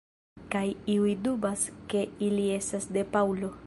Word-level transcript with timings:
Kaj 0.55 0.63
iuj 0.93 1.13
dubas 1.27 1.69
ke 1.95 2.05
ili 2.31 2.51
estas 2.61 2.93
de 2.99 3.09
Paŭlo. 3.17 3.59